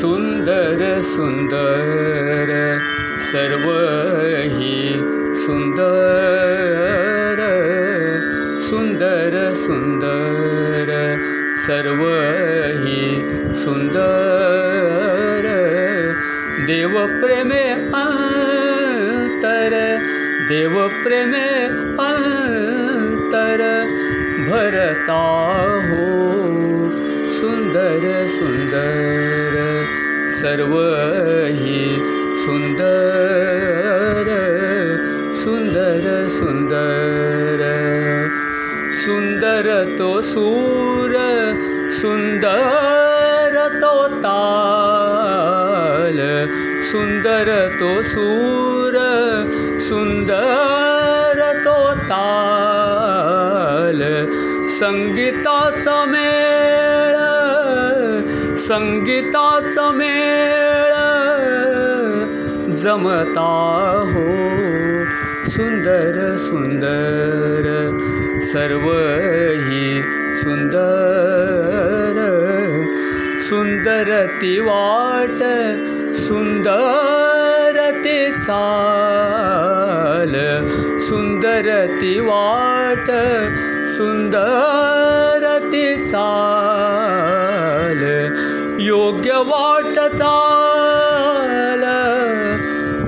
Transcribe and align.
सुन्दर 0.00 0.80
सुन्दर 1.02 2.50
सर्व 3.28 3.64
हि 4.52 4.74
सुन्दर 5.44 7.40
सुन्दर 8.68 9.36
सुन्दर 9.62 10.92
सर्व 11.66 12.02
हि 12.82 13.00
सुन्दर। 13.64 15.48
देवप्रेमे 16.68 17.64
अन्तर 18.02 19.74
देवप्रेमे 20.48 21.48
अन्तर 22.06 23.60
भरता 24.48 25.22
हो 25.88 26.06
सुन्दर 27.38 28.04
सुन्दर 28.28 29.47
सर्व 30.38 30.74
सुन्दर 32.42 34.28
सुन्दर 35.34 36.04
सुन्दर। 36.28 37.62
सुन्दर 39.00 39.96
तो 39.98 40.10
सूर 40.22 41.14
सुन्दर 42.00 43.56
तो 43.82 43.94
ताल। 44.24 46.18
सुन्दर 46.90 47.52
तो 47.80 47.92
सूर 48.02 48.98
सुन्दर 49.88 51.42
तो 51.64 51.78
ताल। 52.10 54.02
संगीताचा 54.78 56.04
मेळ 56.04 56.77
संगीताचा 58.60 59.90
मेळ 59.96 60.92
जमता 62.82 63.50
हो 64.12 64.24
सुन्दर 65.50 66.16
सुन्दर 66.38 67.66
सर्व 68.50 68.86
हि 69.66 69.86
सुन्दर 70.42 72.18
सुन्दर 73.48 74.10
ती 74.40 74.58
वाट 74.68 75.42
सुन्दर 76.26 77.80
ते 78.04 78.18
चाल 78.38 80.34
सुन्दर 81.08 81.70
ती 82.00 82.18
वाट 82.28 83.10
सुन्दर 83.96 85.48
ते 85.72 85.86
चाल 86.04 86.47
योग्य 88.80 89.30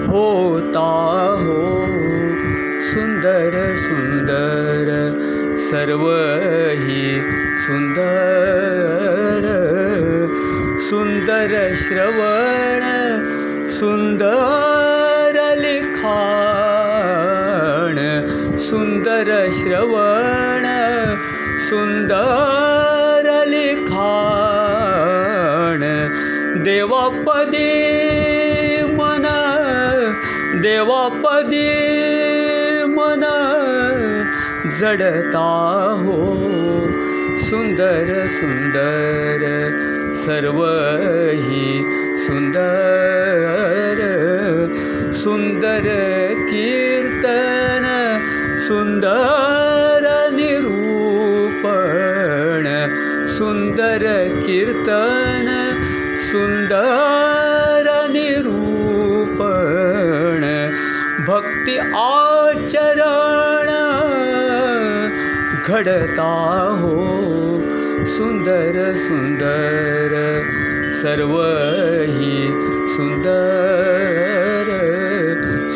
होता 0.07 0.87
हो 1.43 1.59
सुन्दर 2.87 3.57
सुन्दर 3.83 4.89
सर्व 5.69 6.03
हि 6.85 7.05
सुन्दर 7.67 9.47
सुन्दर 10.89 11.55
श्रवण 11.83 12.87
सुन्दर 13.79 15.39
लिखाण 15.61 16.41
सुन्दर 18.71 19.31
श्रवण 19.61 20.67
सुन्दर 21.69 22.70
देवापदी 26.71 27.69
मन 28.97 29.25
देवापदी 30.63 31.71
मन 32.89 33.25
जडता 34.79 35.49
हो 36.03 36.19
सुन्दर 37.47 38.13
सुन्दर 38.37 39.43
सर्व 40.23 40.61
हि 41.47 41.67
सुन्दर। 42.27 43.99
सुन्दर 45.23 45.87
कीर्तन 46.51 47.87
सुन्दर 48.69 50.05
निरूपण 50.37 50.79
सुन्दर 53.39 54.05
कीर्तन 54.47 55.40
सुन्दर 56.31 57.87
निरूपण 58.11 58.45
भक्ति 61.27 61.77
आचरण 62.01 63.71
घडता 65.63 66.29
हो। 66.81 66.97
सुन्दर 68.07 68.79
सुन्दर 68.97 70.15
सर्व 70.93 71.35
हि 72.15 72.37
सुन्दर 72.97 74.69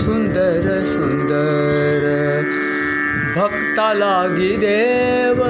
सुन्दर 0.05 0.67
सुन्दर। 0.85 2.05
भक्ता 3.37 3.93
लागी 3.93 4.57
देव 4.57 5.41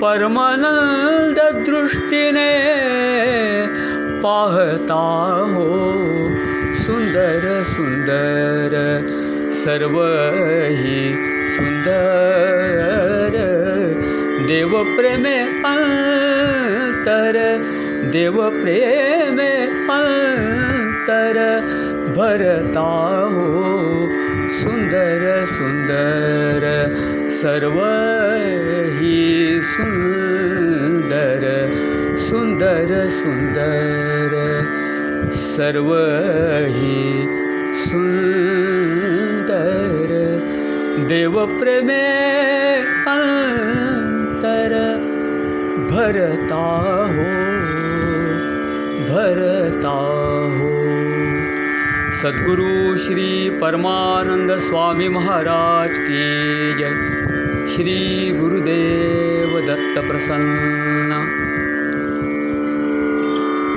परमानंद 0.00 1.38
दृष्टीने 1.68 2.52
पाहता 4.24 5.00
हो 5.54 5.70
सुन्दर 6.82 7.46
सुन्दर 7.64 8.76
सर्व 9.54 9.96
हि 10.80 11.00
सुन्दर। 11.56 13.34
देवप्रेमे 14.48 15.38
अन्तर 15.70 17.36
देवप्रेमे 18.12 19.52
अन्तर 19.94 21.38
भरता 22.16 22.84
हो 23.32 23.48
सुन्दर 24.58 25.24
सुन्दर 25.52 26.64
सर्व 27.40 27.76
हि 28.98 29.18
सुन्दर 29.72 31.44
सुन्दर 32.28 32.94
सुन्दर 33.18 34.36
सर्व 35.40 35.90
हि 36.78 36.96
सुन्दर 37.84 39.28
देवप्रेमे 41.12 42.02
अन्तर 43.16 44.74
भरता 45.92 46.64
हो 47.14 47.47
भरता 49.88 50.56
हो 50.58 52.12
सद्गुरु 52.12 52.96
श्री 52.96 53.50
परमानंद 53.50 54.50
स्वामी 54.50 55.08
महाराज 55.08 55.98
की 55.98 56.72
जय। 56.72 57.74
श्री 57.74 58.32
गुरुदेव 58.32 59.60
दत्त 59.60 60.08
प्रसन्न 60.08 61.12